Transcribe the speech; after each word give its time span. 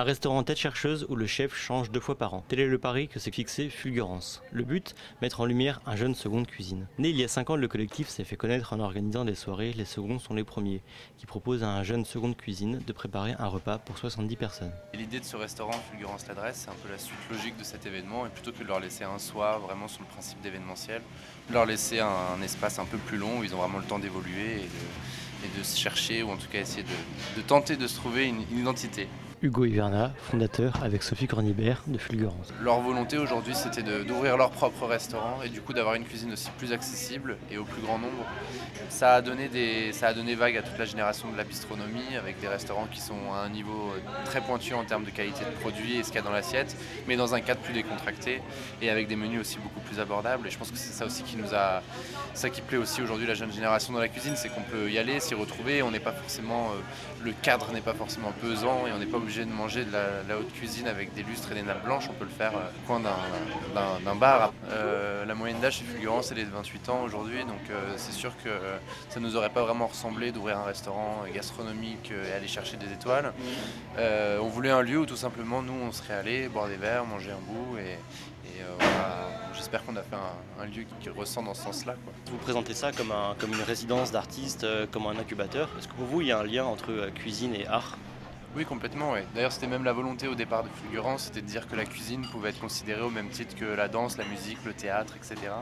Un 0.00 0.04
restaurant 0.04 0.42
tête 0.42 0.56
chercheuse 0.56 1.04
où 1.10 1.14
le 1.14 1.26
chef 1.26 1.54
change 1.54 1.90
deux 1.90 2.00
fois 2.00 2.16
par 2.16 2.32
an. 2.32 2.42
Tel 2.48 2.60
est 2.60 2.66
le 2.66 2.78
pari 2.78 3.06
que 3.06 3.18
s'est 3.18 3.30
fixé 3.30 3.68
Fulgurance. 3.68 4.40
Le 4.50 4.64
but 4.64 4.94
Mettre 5.20 5.40
en 5.40 5.44
lumière 5.44 5.82
un 5.84 5.94
jeune 5.94 6.14
seconde 6.14 6.46
cuisine. 6.46 6.86
Né 6.98 7.10
il 7.10 7.18
y 7.18 7.22
a 7.22 7.28
5 7.28 7.50
ans, 7.50 7.56
le 7.56 7.68
collectif 7.68 8.08
s'est 8.08 8.24
fait 8.24 8.36
connaître 8.36 8.72
en 8.72 8.80
organisant 8.80 9.26
des 9.26 9.34
soirées 9.34 9.74
Les 9.74 9.84
Seconds 9.84 10.18
sont 10.18 10.32
les 10.32 10.42
premiers, 10.42 10.80
qui 11.18 11.26
propose 11.26 11.62
à 11.62 11.68
un 11.68 11.82
jeune 11.82 12.06
seconde 12.06 12.34
cuisine 12.34 12.80
de 12.86 12.92
préparer 12.94 13.34
un 13.38 13.48
repas 13.48 13.76
pour 13.76 13.98
70 13.98 14.36
personnes. 14.36 14.72
L'idée 14.94 15.20
de 15.20 15.24
ce 15.26 15.36
restaurant 15.36 15.78
Fulgurance 15.90 16.26
l'adresse, 16.28 16.62
c'est 16.64 16.70
un 16.70 16.82
peu 16.82 16.90
la 16.90 16.96
suite 16.96 17.18
logique 17.30 17.58
de 17.58 17.64
cet 17.64 17.84
événement. 17.84 18.24
Et 18.24 18.30
plutôt 18.30 18.52
que 18.52 18.62
de 18.62 18.68
leur 18.68 18.80
laisser 18.80 19.04
un 19.04 19.18
soir 19.18 19.60
vraiment 19.60 19.86
sur 19.86 20.00
le 20.00 20.08
principe 20.08 20.40
d'événementiel, 20.40 21.02
leur 21.52 21.66
laisser 21.66 22.00
un, 22.00 22.40
espace 22.42 22.78
un 22.78 22.86
peu 22.86 22.96
plus 22.96 23.18
long 23.18 23.40
où 23.40 23.44
ils 23.44 23.54
ont 23.54 23.58
vraiment 23.58 23.76
le 23.76 23.84
temps 23.84 23.98
d'évoluer 23.98 24.62
et 25.44 25.58
de, 25.58 25.62
se 25.62 25.78
chercher, 25.78 26.22
ou 26.22 26.30
en 26.30 26.38
tout 26.38 26.48
cas 26.50 26.60
essayer 26.60 26.84
de, 27.36 27.42
tenter 27.42 27.76
de 27.76 27.86
se 27.86 27.96
trouver 27.96 28.28
une 28.28 28.40
identité. 28.58 29.06
Hugo 29.42 29.64
Iverna, 29.64 30.12
fondateur 30.18 30.74
avec 30.82 31.02
Sophie 31.02 31.26
Cornibert 31.26 31.82
de 31.86 31.96
Fulgurance. 31.96 32.52
Leur 32.60 32.80
volonté 32.80 33.16
aujourd'hui 33.16 33.54
c'était 33.54 33.82
d'ouvrir 34.04 34.36
leur 34.36 34.50
propre 34.50 34.84
restaurant 34.84 35.40
et 35.42 35.48
du 35.48 35.62
coup 35.62 35.72
d'avoir 35.72 35.94
une 35.94 36.04
cuisine 36.04 36.30
aussi 36.34 36.50
plus 36.58 36.74
accessible 36.74 37.38
et 37.50 37.56
au 37.56 37.64
plus 37.64 37.80
grand 37.80 37.98
nombre. 37.98 38.26
Ça 38.90 39.14
a, 39.14 39.22
donné 39.22 39.48
des, 39.48 39.92
ça 39.92 40.08
a 40.08 40.12
donné 40.12 40.34
vague 40.34 40.58
à 40.58 40.62
toute 40.62 40.76
la 40.78 40.84
génération 40.84 41.32
de 41.32 41.38
la 41.38 41.44
bistronomie 41.44 42.16
avec 42.18 42.38
des 42.40 42.48
restaurants 42.48 42.86
qui 42.92 43.00
sont 43.00 43.32
à 43.32 43.38
un 43.38 43.48
niveau 43.48 43.92
euh, 43.94 44.24
très 44.26 44.42
pointu 44.42 44.74
en 44.74 44.84
termes 44.84 45.04
de 45.04 45.10
qualité 45.10 45.42
de 45.46 45.60
produit 45.62 45.96
et 45.96 46.02
ce 46.02 46.08
qu'il 46.08 46.16
y 46.16 46.18
a 46.18 46.22
dans 46.22 46.32
l'assiette, 46.32 46.76
mais 47.08 47.16
dans 47.16 47.34
un 47.34 47.40
cadre 47.40 47.60
plus 47.60 47.72
décontracté 47.72 48.42
et 48.82 48.90
avec 48.90 49.08
des 49.08 49.16
menus 49.16 49.40
aussi 49.40 49.58
beaucoup 49.58 49.80
plus 49.80 50.00
abordables. 50.00 50.48
Et 50.48 50.50
je 50.50 50.58
pense 50.58 50.70
que 50.70 50.76
c'est 50.76 50.92
ça 50.92 51.06
aussi 51.06 51.22
qui 51.22 51.38
nous 51.38 51.54
a, 51.54 51.82
ça 52.34 52.50
qui 52.50 52.60
plaît 52.60 52.76
aussi 52.76 53.00
aujourd'hui 53.00 53.26
la 53.26 53.34
jeune 53.34 53.52
génération 53.52 53.94
dans 53.94 54.00
la 54.00 54.08
cuisine, 54.08 54.34
c'est 54.36 54.50
qu'on 54.50 54.62
peut 54.62 54.90
y 54.90 54.98
aller, 54.98 55.18
s'y 55.18 55.34
retrouver. 55.34 55.82
On 55.82 55.90
n'est 55.90 55.98
pas 55.98 56.12
forcément, 56.12 56.66
euh, 56.66 57.24
le 57.24 57.32
cadre 57.32 57.72
n'est 57.72 57.80
pas 57.80 57.94
forcément 57.94 58.32
pesant 58.42 58.86
et 58.86 58.92
on 58.92 58.98
n'est 58.98 59.06
pas 59.06 59.16
obligé 59.16 59.29
de 59.38 59.52
manger 59.52 59.84
de 59.84 59.92
la, 59.92 60.36
haute 60.36 60.52
cuisine 60.52 60.88
avec 60.88 61.14
des 61.14 61.22
lustres 61.22 61.52
et 61.52 61.54
des 61.54 61.62
nappes 61.62 61.84
blanches, 61.84 62.08
on 62.10 62.14
peut 62.14 62.24
le 62.24 62.30
faire 62.30 62.52
euh, 62.56 62.68
au 62.68 62.86
coin 62.86 63.00
d'un 63.00 64.14
bar. 64.16 64.52
Euh, 64.70 65.24
la 65.24 65.34
moyenne 65.34 65.60
d'âge 65.60 65.78
chez 65.78 65.84
Fulgurant, 65.84 66.20
c'est 66.20 66.34
les 66.34 66.44
28 66.44 66.88
ans 66.88 67.02
aujourd'hui, 67.04 67.40
donc 67.44 67.70
euh, 67.70 67.92
c'est 67.96 68.12
sûr 68.12 68.32
que 68.42 68.50
ça 69.08 69.20
nous 69.20 69.36
aurait 69.36 69.50
pas 69.50 69.62
vraiment 69.62 69.86
ressemblé 69.86 70.32
d'ouvrir 70.32 70.58
un 70.58 70.64
restaurant 70.64 71.22
gastronomique 71.32 72.10
et 72.10 72.32
aller 72.32 72.48
chercher 72.48 72.76
des 72.76 72.92
étoiles. 72.92 73.32
on 73.98 74.48
voulait 74.48 74.70
un 74.70 74.82
lieu 74.82 74.98
où 74.98 75.06
tout 75.06 75.16
simplement 75.16 75.62
nous 75.62 75.72
on 75.72 75.92
serait 75.92 76.14
allé 76.14 76.48
boire 76.48 76.66
des 76.66 76.76
verres, 76.76 77.06
manger 77.06 77.30
un 77.30 77.52
bout 77.52 77.78
et, 77.78 77.96
j'espère 79.54 79.84
qu'on 79.84 79.96
a 79.96 80.02
fait 80.02 80.16
un, 80.60 80.66
lieu 80.66 80.84
qui, 81.00 81.08
ressent 81.08 81.42
dans 81.42 81.54
ce 81.54 81.62
sens-là. 81.62 81.94
Vous 82.30 82.36
présentez 82.38 82.74
ça 82.74 82.92
comme, 82.92 83.12
comme 83.38 83.52
une 83.52 83.62
résidence 83.62 84.10
d'artistes, 84.10 84.66
comme 84.90 85.06
un 85.06 85.16
incubateur. 85.18 85.68
Est-ce 85.78 85.88
que 85.88 85.94
pour 85.94 86.04
vous, 86.04 86.20
il 86.20 86.26
y 86.26 86.32
a 86.32 86.38
un 86.38 86.44
lien 86.44 86.64
entre 86.64 87.10
cuisine 87.14 87.54
et 87.54 87.66
art? 87.66 87.96
Oui, 88.56 88.64
complètement. 88.64 89.14
D'ailleurs, 89.34 89.52
c'était 89.52 89.68
même 89.68 89.84
la 89.84 89.92
volonté 89.92 90.26
au 90.26 90.34
départ 90.34 90.64
de 90.64 90.68
Fulgurance, 90.68 91.24
c'était 91.24 91.40
de 91.40 91.46
dire 91.46 91.68
que 91.68 91.76
la 91.76 91.84
cuisine 91.84 92.26
pouvait 92.32 92.50
être 92.50 92.60
considérée 92.60 93.02
au 93.02 93.10
même 93.10 93.28
titre 93.28 93.54
que 93.54 93.64
la 93.64 93.88
danse, 93.88 94.16
la 94.18 94.24
musique, 94.24 94.58
le 94.64 94.72
théâtre, 94.72 95.14
etc. 95.16 95.52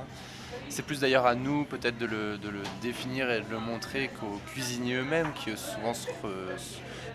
C'est 0.69 0.85
plus 0.85 1.01
d'ailleurs 1.01 1.27
à 1.27 1.35
nous 1.35 1.65
peut-être 1.65 1.99
de 1.99 2.07
le, 2.07 2.39
définir 2.83 3.31
et 3.31 3.41
de 3.41 3.51
le 3.51 3.59
montrer 3.59 4.11
qu'aux 4.21 4.41
cuisiniers 4.53 4.97
eux-mêmes, 4.97 5.33
qui 5.35 5.51
souvent 5.57 5.95
se, 5.95 6.09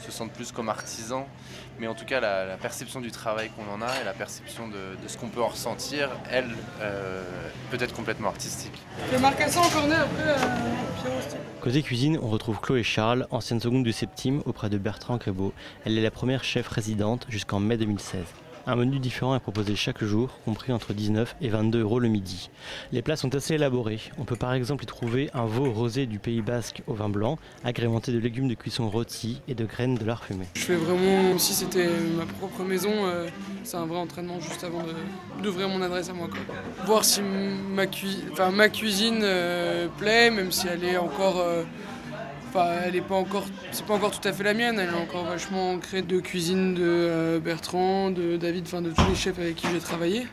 sentent 0.10 0.34
plus 0.34 0.52
comme 0.52 0.70
artisans. 0.70 1.26
Mais 1.80 1.88
en 1.88 1.94
tout 1.94 2.06
cas, 2.06 2.20
la, 2.20 2.58
perception 2.58 3.02
du 3.02 3.12
travail 3.12 3.50
qu'on 3.50 3.72
en 3.72 3.82
a 3.82 4.02
et 4.02 4.04
la 4.04 4.14
perception 4.14 4.68
de, 4.68 5.08
ce 5.08 5.18
qu'on 5.18 5.30
peut 5.30 5.42
en 5.42 5.48
ressentir, 5.48 6.10
elle, 6.30 6.50
euh, 6.82 7.24
peut 7.72 7.78
être 7.80 7.94
complètement 7.94 8.30
artistique. 8.30 8.82
En 9.14 9.70
cornet 9.70 9.96
après, 9.96 10.24
euh, 10.24 10.38
Côté 11.62 11.82
cuisine, 11.82 12.20
on 12.22 12.28
retrouve 12.28 12.60
Chloé 12.60 12.84
Charles, 12.84 13.28
ancienne 13.32 13.60
seconde 13.60 13.84
du 13.84 13.92
Septime 13.92 14.42
auprès 14.46 14.70
de 14.70 14.78
Bertrand 14.78 15.18
Crébeau. 15.18 15.54
Elle 15.86 15.98
est 15.98 16.02
la 16.02 16.12
première 16.12 16.44
chef 16.44 16.68
résidente 16.68 17.26
jusqu'en 17.30 17.60
mai 17.60 17.78
2016. 17.78 18.24
Un 18.66 18.78
menu 18.78 19.00
différent 19.00 19.36
est 19.36 19.42
proposé 19.42 19.76
chaque 19.76 20.02
jour, 20.06 20.30
compris 20.46 20.72
entre 20.72 20.94
19 20.94 21.36
et 21.42 21.50
22 21.50 21.82
euros 21.82 22.00
le 22.00 22.08
midi. 22.08 22.50
Les 22.94 23.02
plats 23.02 23.18
sont 23.18 23.36
assez 23.36 23.56
élaborés. 23.56 24.00
On 24.18 24.24
peut 24.24 24.38
par 24.38 24.54
exemple 24.54 24.86
y 24.86 24.88
trouver 24.88 25.30
un 25.34 25.46
veau 25.46 25.70
rosé 25.70 26.06
du 26.06 26.18
Pays 26.18 26.42
Basque 26.42 26.82
au 26.88 26.94
vin 26.94 27.10
blanc, 27.10 27.38
agrémenté 27.66 28.14
de 28.14 28.20
légumes 28.20 28.48
de 28.48 28.54
cuisson 28.54 28.90
rôtis 28.90 29.42
et 29.50 29.54
de 29.54 29.66
graines 29.66 29.96
de 29.96 30.06
lard 30.06 30.24
fumé. 30.24 30.46
Je 30.56 30.62
fais 30.62 30.76
vraiment, 30.78 31.38
si 31.40 31.54
c'était 31.54 31.90
ma 32.18 32.26
propre 32.26 32.64
maison, 32.64 32.94
euh, 32.94 33.28
c'est 33.66 33.76
un 33.76 33.86
vrai 33.86 33.98
entraînement 33.98 34.40
juste 34.40 34.64
avant 34.64 34.84
d'ouvrir 35.44 35.68
mon 35.68 35.82
adresse 35.82 36.10
à 36.10 36.14
moi. 36.14 36.30
Voir 36.86 37.04
si 37.04 37.22
ma, 37.22 37.84
ma 38.52 38.70
cuisine 38.70 39.20
euh, 39.24 39.90
plaît, 39.98 40.32
même 40.32 40.54
si 40.54 40.68
elle 40.70 40.86
est 40.86 40.98
encore... 40.98 41.42
Euh, 41.42 41.64
elle 42.56 42.96
est 42.96 43.02
pas 43.02 43.16
encore, 43.16 43.46
c'est 43.72 43.86
pas 43.86 43.94
encore 43.94 44.12
tout 44.12 44.28
à 44.28 44.34
fait 44.34 44.44
la 44.44 44.54
mienne. 44.54 44.80
Elle 44.80 44.90
est 44.90 45.02
encore 45.02 45.26
vachement 45.26 45.72
ancrée 45.72 46.02
de 46.02 46.20
cuisine 46.20 46.74
de 46.74 46.82
euh, 46.84 47.40
Bertrand, 47.40 48.12
de 48.12 48.38
David, 48.38 48.66
enfin 48.66 48.82
de 48.82 48.92
tous 48.92 49.08
les 49.10 49.16
chefs 49.16 49.40
avec 49.40 49.56
qui 49.56 49.68
j'ai 49.72 49.80
travaillé. 49.80 50.28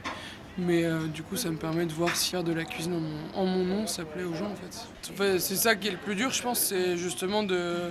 Mais 0.59 0.85
euh, 0.85 1.07
du 1.07 1.23
coup, 1.23 1.37
ça 1.37 1.51
me 1.51 1.57
permet 1.57 1.87
de 1.87 1.93
voir 1.93 2.15
si 2.15 2.31
faire 2.31 2.45
de 2.45 2.53
la 2.53 2.65
cuisine 2.65 2.95
en 3.35 3.47
mon, 3.47 3.65
nom, 3.65 3.87
ça 3.87 4.05
plaît 4.05 4.25
aux 4.25 4.35
gens 4.35 4.51
en 4.51 4.57
fait. 4.57 5.39
c'est 5.39 5.57
ça 5.57 5.75
qui 5.75 5.89
est 5.89 5.93
le 5.93 5.97
plus 5.97 6.15
dur, 6.15 6.31
je 6.33 6.43
pense, 6.43 6.59
c'est 6.59 6.97
justement 6.97 7.43
de 7.43 7.91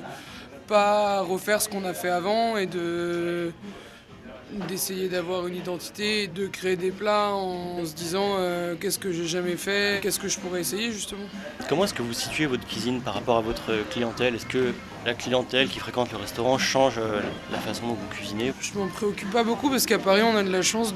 pas 0.67 1.21
refaire 1.21 1.61
ce 1.61 1.69
qu'on 1.69 1.83
a 1.83 1.93
fait 1.93 2.09
avant 2.09 2.57
et 2.57 2.67
de 2.67 3.51
d'essayer 4.67 5.09
d'avoir 5.09 5.47
une 5.47 5.55
identité, 5.55 6.27
de 6.27 6.47
créer 6.47 6.75
des 6.75 6.91
plats 6.91 7.33
en 7.33 7.85
se 7.85 7.93
disant 7.93 8.35
euh, 8.37 8.75
qu'est-ce 8.79 8.99
que 8.99 9.11
j'ai 9.11 9.27
jamais 9.27 9.55
fait, 9.55 10.01
qu'est-ce 10.01 10.19
que 10.19 10.27
je 10.27 10.39
pourrais 10.39 10.61
essayer 10.61 10.91
justement. 10.91 11.25
Comment 11.67 11.83
est-ce 11.83 11.93
que 11.93 12.01
vous 12.01 12.13
situez 12.13 12.45
votre 12.45 12.65
cuisine 12.65 13.01
par 13.01 13.13
rapport 13.13 13.37
à 13.37 13.41
votre 13.41 13.71
clientèle? 13.89 14.35
Est-ce 14.35 14.45
la 15.05 15.13
clientèle 15.13 15.67
qui 15.67 15.79
fréquente 15.79 16.11
le 16.11 16.17
restaurant 16.17 16.57
change 16.57 16.97
euh, 16.97 17.21
la 17.51 17.57
façon 17.59 17.87
dont 17.87 17.93
vous 17.93 18.07
cuisinez 18.09 18.53
Je 18.61 18.77
m'en 18.77 18.87
préoccupe 18.87 19.31
pas 19.31 19.43
beaucoup 19.43 19.69
parce 19.69 19.85
qu'à 19.85 19.99
Paris 19.99 20.21
on 20.23 20.35
a 20.35 20.43
de 20.43 20.51
la 20.51 20.61
chance 20.61 20.93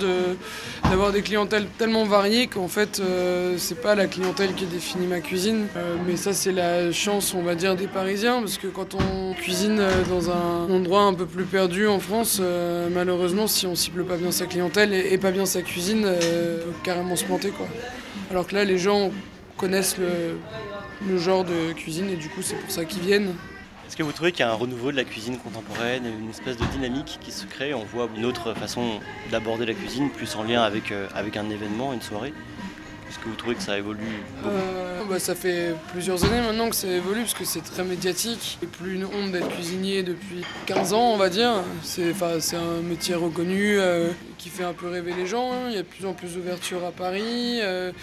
d'avoir 0.90 1.12
des 1.12 1.22
clientèles 1.22 1.68
tellement 1.78 2.06
variées 2.06 2.48
qu'en 2.48 2.68
fait 2.68 3.00
euh, 3.00 3.56
c'est 3.58 3.82
pas 3.82 3.96
la 3.96 4.08
clientèle 4.08 4.54
qui 4.54 4.66
définit 4.66 5.08
ma 5.08 5.20
cuisine. 5.20 5.68
mais 6.06 6.18
ça 6.18 6.34
c'est 6.34 6.52
la 6.52 6.92
chance 6.92 7.34
on 7.34 7.42
va 7.44 7.56
dire 7.56 7.76
des 7.76 7.88
Parisiens 7.88 8.40
parce 8.40 8.58
que 8.58 8.68
quand 8.68 8.96
on 8.96 9.34
cuisine 9.34 9.82
dans 10.10 10.30
un 10.30 10.70
endroit 10.70 11.04
un 11.04 11.14
peu 11.14 11.26
plus 11.26 11.46
perdu 11.46 11.88
en 11.88 12.00
France 12.00 12.42
malheureusement 12.92 13.48
si 13.48 13.68
on 13.68 13.76
cible 13.76 14.06
pas 14.06 14.18
bien 14.18 14.32
sa 14.32 14.46
clientèle 14.46 14.94
et, 14.94 15.18
pas 15.18 15.32
bien 15.32 15.46
sa 15.46 15.62
cuisine, 15.62 16.04
euh, 16.06 16.60
carrément 16.84 17.16
se 17.16 17.26
planter 17.26 17.50
quoi. 17.50 17.68
Alors 18.32 18.48
que 18.48 18.56
là, 18.56 18.64
les 18.64 18.78
gens 18.78 19.12
connaissent 19.58 19.98
le, 19.98 21.18
genre 21.18 21.44
de 21.44 21.74
cuisine 21.74 22.10
et 22.10 22.16
du 22.16 22.30
coup, 22.30 22.42
c'est 22.42 22.56
pour 22.56 22.72
ça 22.72 22.86
qu'ils 22.86 23.02
viennent. 23.02 23.34
Est-ce 23.88 23.98
que 23.98 24.04
vous 24.04 24.12
trouvez 24.12 24.32
qu'il 24.32 24.42
y 24.42 24.48
a 24.48 24.52
un 24.52 24.56
renouveau 24.56 24.92
de 24.92 24.98
la 24.98 25.04
cuisine 25.04 25.38
contemporaine, 25.38 26.06
une 26.06 26.30
espèce 26.30 26.58
de 26.58 26.66
dynamique 26.66 27.20
qui 27.22 27.32
se 27.32 27.46
crée? 27.46 27.74
On 27.74 27.84
voit 27.84 28.10
une 28.16 28.26
autre 28.26 28.54
façon 28.54 29.00
d'aborder 29.32 29.66
la 29.66 29.74
cuisine, 29.74 30.10
plus 30.10 30.36
en 30.36 30.44
lien 30.44 30.64
avec, 30.64 30.92
euh, 30.92 31.08
avec 31.14 31.38
un 31.38 31.50
événement, 31.50 31.94
une 31.94 32.02
soirée 32.02 32.34
est-ce 33.14 33.20
que 33.20 33.30
vous 33.30 33.36
trouvez 33.36 33.54
que 33.54 33.62
ça 33.62 33.78
évolue 33.78 34.00
euh, 34.44 35.04
bah, 35.08 35.20
Ça 35.20 35.36
fait 35.36 35.76
plusieurs 35.92 36.26
années 36.26 36.42
maintenant 36.42 36.68
que 36.68 36.76
ça 36.76 36.88
évolue 36.88 37.22
parce 37.22 37.36
que 37.36 37.46
c'est 37.46 37.62
très 37.62 37.84
médiatique. 37.84 38.58
Et 38.64 38.66
plus 38.66 38.96
une 38.96 39.06
honte 39.06 39.32
d'être 39.32 39.50
cuisinier 39.50 40.02
depuis 40.02 40.44
15 40.66 40.94
ans, 40.94 41.12
on 41.14 41.18
va 41.18 41.30
dire. 41.30 41.64
C'est 41.84 42.12
un 42.56 42.82
métier 42.82 43.14
reconnu 43.14 43.78
euh, 43.78 44.10
qui 44.44 44.50
fait 44.50 44.66
un 44.66 44.74
peu 44.74 44.90
rêver 44.90 45.14
les 45.14 45.26
gens. 45.26 45.54
Hein. 45.54 45.70
Il 45.70 45.76
y 45.76 45.78
a 45.78 45.84
de 45.84 45.88
plus 45.88 46.06
en 46.06 46.14
plus 46.14 46.34
d'ouverture 46.34 46.84
à 46.84 46.92
Paris. 46.92 47.60
Euh, 47.62 47.94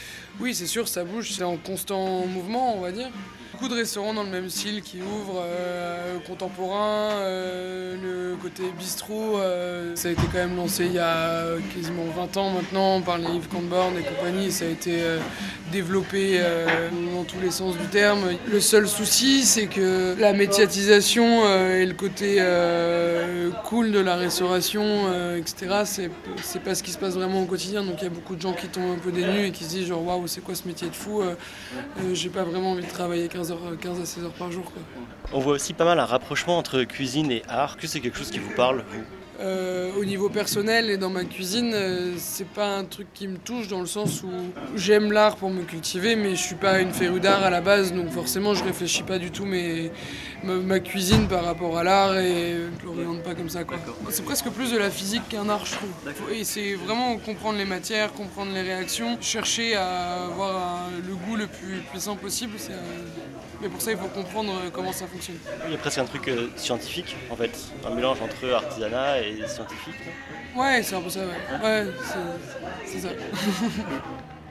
oui, 0.40 0.54
c'est 0.54 0.66
sûr, 0.66 0.88
ça 0.88 1.04
bouge, 1.04 1.32
c'est 1.32 1.44
en 1.44 1.58
constant 1.58 2.24
mouvement, 2.26 2.76
on 2.78 2.80
va 2.80 2.92
dire 2.92 3.10
beaucoup 3.60 3.74
de 3.74 3.78
restaurants 3.78 4.14
dans 4.14 4.22
le 4.22 4.30
même 4.30 4.48
style 4.48 4.80
qui 4.80 5.02
ouvrent, 5.02 5.42
euh, 5.44 6.18
contemporain, 6.26 7.10
euh, 7.12 8.30
le 8.32 8.36
côté 8.36 8.62
bistrot. 8.78 9.38
Euh, 9.38 9.94
ça 9.96 10.08
a 10.08 10.12
été 10.12 10.22
quand 10.32 10.38
même 10.38 10.56
lancé 10.56 10.86
il 10.86 10.94
y 10.94 10.98
a 10.98 11.44
quasiment 11.74 12.04
20 12.16 12.36
ans 12.38 12.50
maintenant 12.50 13.02
par 13.02 13.18
les 13.18 13.26
Yves 13.26 13.48
Cantborn 13.48 13.92
et 13.98 14.02
compagnie. 14.02 14.50
Ça 14.50 14.64
a 14.64 14.68
été 14.68 14.98
développé 15.72 16.40
dans 17.12 17.24
tous 17.24 17.38
les 17.42 17.50
sens 17.50 17.76
du 17.76 17.86
terme. 17.86 18.20
Le 18.50 18.60
seul 18.60 18.88
souci, 18.88 19.44
c'est 19.44 19.66
que 19.66 20.16
la 20.18 20.32
médiatisation 20.32 21.46
et 21.74 21.84
le 21.84 21.94
côté 21.94 22.42
cool 23.64 23.92
de 23.92 24.00
la 24.00 24.16
restauration, 24.16 25.36
etc., 25.36 25.82
c'est 25.84 26.10
pas 26.64 26.74
ce 26.74 26.82
qui 26.82 26.90
se 26.90 26.98
passe 26.98 27.14
vraiment 27.14 27.42
au 27.42 27.46
quotidien. 27.46 27.84
Donc 27.84 27.96
il 27.98 28.04
y 28.04 28.06
a 28.06 28.10
beaucoup 28.10 28.36
de 28.36 28.40
gens 28.40 28.52
qui 28.52 28.68
tombent 28.68 28.92
un 28.96 28.98
peu 28.98 29.12
dénus 29.12 29.48
et 29.48 29.52
qui 29.52 29.64
se 29.64 29.70
disent 29.70 29.86
genre 29.86 30.04
waouh, 30.04 30.26
c'est 30.26 30.40
quoi 30.40 30.54
ce 30.54 30.66
métier 30.66 30.88
de 30.88 30.94
fou 30.94 31.22
J'ai 32.12 32.30
pas 32.30 32.44
vraiment 32.44 32.72
envie 32.72 32.84
de 32.84 32.90
travailler 32.90 33.28
15 33.28 33.54
15 33.80 34.00
à 34.00 34.06
16 34.06 34.24
heures 34.24 34.32
par 34.32 34.50
jour. 34.50 34.64
On 35.32 35.40
voit 35.40 35.54
aussi 35.54 35.72
pas 35.72 35.84
mal 35.84 35.98
un 35.98 36.04
rapprochement 36.04 36.58
entre 36.58 36.82
cuisine 36.84 37.30
et 37.30 37.42
art. 37.48 37.76
Que 37.76 37.86
c'est 37.86 38.00
quelque 38.00 38.18
chose 38.18 38.30
qui 38.30 38.38
vous 38.38 38.54
parle, 38.54 38.84
vous? 38.90 39.19
Euh, 39.40 39.90
au 39.98 40.04
niveau 40.04 40.28
personnel 40.28 40.90
et 40.90 40.98
dans 40.98 41.08
ma 41.08 41.24
cuisine, 41.24 41.72
euh, 41.72 42.14
c'est 42.18 42.46
pas 42.46 42.76
un 42.76 42.84
truc 42.84 43.06
qui 43.14 43.26
me 43.26 43.38
touche 43.38 43.68
dans 43.68 43.80
le 43.80 43.86
sens 43.86 44.22
où 44.22 44.28
j'aime 44.76 45.12
l'art 45.12 45.36
pour 45.36 45.48
me 45.48 45.62
cultiver, 45.62 46.14
mais 46.14 46.36
je 46.36 46.42
suis 46.42 46.56
pas 46.56 46.80
une 46.80 46.92
férue 46.92 47.20
d'art 47.20 47.42
à 47.42 47.48
la 47.48 47.62
base, 47.62 47.94
donc 47.94 48.10
forcément 48.10 48.52
je 48.52 48.62
réfléchis 48.62 49.02
pas 49.02 49.18
du 49.18 49.30
tout 49.30 49.46
mais 49.46 49.92
ma, 50.44 50.78
cuisine 50.80 51.26
par 51.26 51.44
rapport 51.44 51.78
à 51.78 51.84
l'art 51.84 52.18
et 52.18 52.54
je 52.80 52.84
l'oriente 52.84 53.22
pas 53.22 53.34
comme 53.34 53.48
ça. 53.48 53.60
C'est 54.10 54.24
presque 54.26 54.50
plus 54.50 54.72
de 54.72 54.78
la 54.78 54.90
physique 54.90 55.26
qu'un 55.30 55.48
art, 55.48 55.64
je 55.64 55.72
trouve. 55.72 55.90
Et 56.34 56.44
c'est 56.44 56.74
vraiment 56.74 57.16
comprendre 57.16 57.56
les 57.56 57.64
matières, 57.64 58.12
comprendre 58.12 58.52
les 58.52 58.62
réactions, 58.62 59.16
chercher 59.22 59.74
à 59.74 60.26
avoir 60.26 60.89
le 61.80 61.84
plus 61.84 61.90
puissant 61.90 62.16
possible. 62.16 62.52
C'est 62.58 62.72
Mais 63.60 63.68
pour 63.68 63.80
ça, 63.80 63.92
il 63.92 63.98
faut 63.98 64.08
comprendre 64.08 64.52
euh, 64.52 64.70
comment 64.72 64.92
ça 64.92 65.06
fonctionne. 65.06 65.36
Il 65.66 65.72
y 65.72 65.74
a 65.74 65.78
presque 65.78 65.98
un 65.98 66.04
truc 66.04 66.28
euh, 66.28 66.48
scientifique, 66.56 67.16
en 67.30 67.36
fait, 67.36 67.50
un 67.86 67.94
mélange 67.94 68.18
entre 68.22 68.52
artisanat 68.52 69.20
et 69.22 69.46
scientifique. 69.46 69.94
Ouais, 70.56 70.82
c'est 70.82 70.94
un 70.94 71.00
peu 71.00 71.10
ça, 71.10 71.20
ouais. 71.20 71.62
Ouais, 71.62 71.86
c'est 72.84 73.00
ça. 73.00 73.08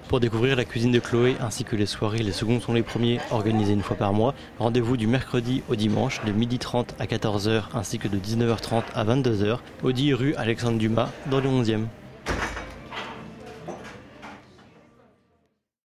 Pour 0.07 0.19
découvrir 0.19 0.55
la 0.55 0.65
cuisine 0.65 0.91
de 0.91 0.99
Chloé 0.99 1.35
ainsi 1.39 1.63
que 1.63 1.75
les 1.75 1.85
soirées 1.85 2.23
Les 2.23 2.31
Seconds 2.31 2.59
sont 2.59 2.73
les 2.73 2.81
premiers 2.81 3.19
organisées 3.29 3.73
une 3.73 3.83
fois 3.83 3.95
par 3.95 4.11
mois, 4.11 4.33
rendez-vous 4.57 4.97
du 4.97 5.05
mercredi 5.05 5.61
au 5.69 5.75
dimanche 5.75 6.19
de 6.25 6.31
12h30 6.31 6.87
à 6.97 7.05
14h 7.05 7.65
ainsi 7.75 7.99
que 7.99 8.07
de 8.07 8.17
19h30 8.17 8.81
à 8.95 9.05
22h 9.05 9.59
au 9.83 9.91
10 9.91 10.13
rue 10.15 10.33
Alexandre 10.33 10.79
Dumas 10.79 11.09
dans 11.29 11.39
le 11.39 11.47
11e. 11.47 11.85